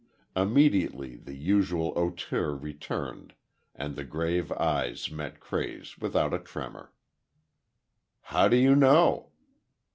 [0.35, 3.35] Immediately the usual hauteur returned
[3.75, 6.91] and the grave eyes met Cray's without a tremor.
[8.21, 9.29] "How do you know?"